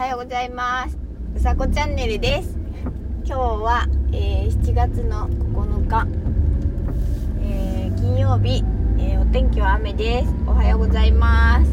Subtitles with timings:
[0.00, 0.96] はようございます。
[1.36, 2.56] うさこチャンネルです。
[3.26, 6.06] 今日は、えー、7月の9日、
[7.42, 8.64] えー、金曜日、
[8.96, 10.34] えー、お天気は雨です。
[10.46, 11.70] おはようございます。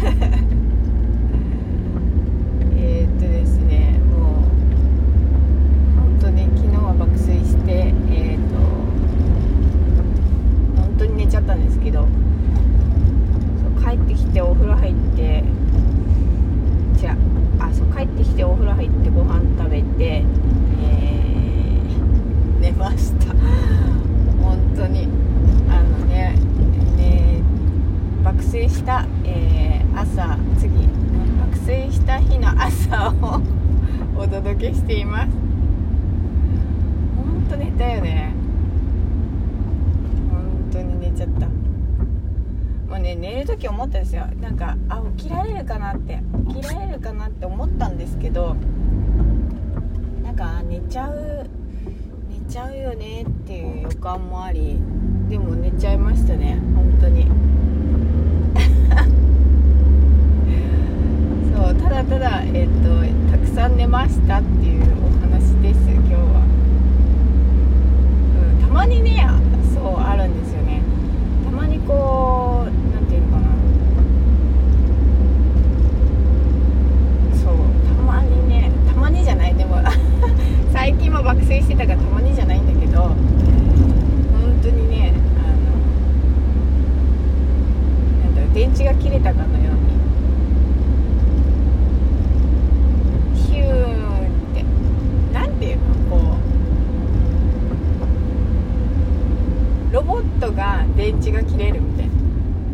[2.74, 4.32] えっとですねもう
[6.00, 8.44] 本当に昨日は爆睡してえっ、と
[10.80, 12.06] 本当に寝ちゃったんですけどそ
[13.78, 15.44] う帰ってきてお風呂入って
[17.04, 17.16] じゃ
[17.60, 23.34] あそう帰ってきてお風呂入ってご飯食べて、えー、寝ました。
[24.42, 25.06] 本当に。
[25.68, 26.34] あのね
[26.96, 27.42] ね
[28.24, 30.70] 爆睡した、えー朝次
[31.38, 33.42] 爆睡した日の朝を
[34.16, 35.28] お届けしています。
[37.18, 38.32] 本当寝たよね
[40.32, 40.40] 本
[40.72, 41.48] 当に寝ちゃった
[42.88, 42.98] も
[43.44, 44.26] う時思ったんですよ。
[44.40, 48.56] なんかあ起きられるかなって起きられるかなって思ったんですけど
[50.22, 51.46] なんか寝ちゃう
[52.28, 54.78] 寝ちゃうよねっていう予感もあり
[55.28, 57.26] でも寝ちゃいましたね本当に。
[61.54, 66.20] そうただただえっ、とたくさん寝ましたっていうお話です今日は、
[68.60, 69.28] うん、たまにね
[69.74, 70.82] そうあるんですよね
[71.44, 73.48] たまにこうなんていうのかな
[77.36, 77.54] そう
[77.96, 79.76] たまにねたまにじゃないでも
[80.72, 80.94] 最
[81.44, 83.16] 近は爆睡してたかたまにじゃないんだけど本
[84.62, 85.76] 当にねあの
[88.24, 89.94] なんだろう電池が切れたかのように
[93.36, 94.62] ヒューンって
[95.32, 96.38] なんていうのこ
[99.90, 102.14] うロボットが電池が切れるみたいな。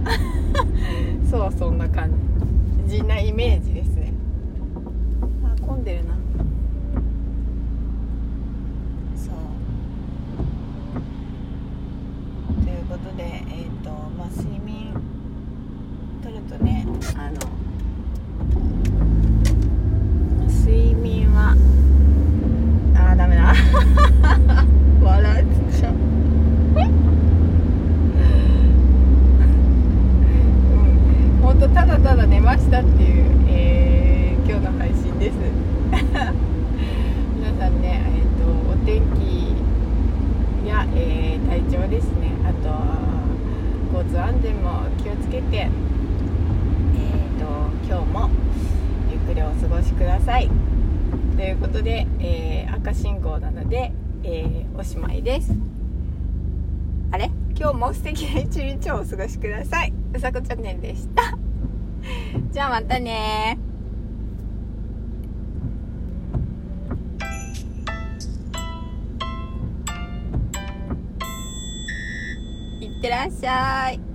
[1.30, 2.10] そうそんな感
[2.86, 4.12] じなイメージですね
[5.44, 6.14] あ混んでるな
[9.16, 9.34] そう
[12.64, 14.92] ということでえっ、とまあ睡眠
[16.22, 17.38] とるとねあの
[20.48, 21.54] 睡眠は
[22.94, 23.54] あーダメだ。
[25.02, 25.94] 笑っちゃう。
[25.94, 25.96] うん。
[31.42, 35.34] 本当ただただ寝ましたっていう、えー今日の配信です。
[35.90, 36.02] 皆
[37.58, 39.54] さんね、えー、とお天気
[40.68, 42.39] や、えー体調ですね。
[44.00, 47.44] 交通安全も気をつけて、えー、と
[47.86, 48.30] 今日も
[49.10, 50.48] ゆっくりお過ごしください。
[51.36, 53.92] ということで、えー赤信号なので、
[54.24, 55.52] えーおしまいです。
[57.10, 57.30] あれ？
[57.54, 59.92] 今日も素敵な一日をお過ごしください。
[60.14, 61.36] うさこチャンネルでした。
[62.52, 63.58] じゃあまたね
[73.00, 74.09] ってらっしゃい。